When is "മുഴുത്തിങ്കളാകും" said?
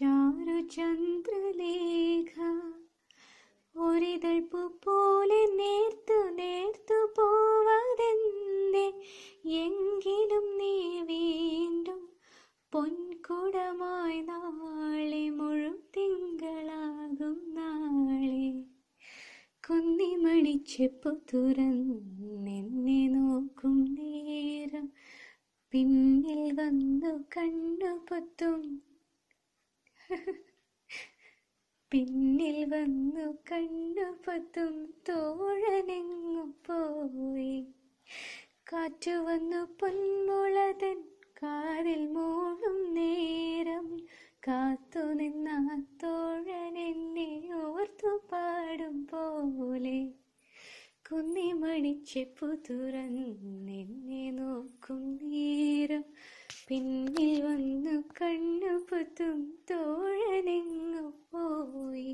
15.30-17.54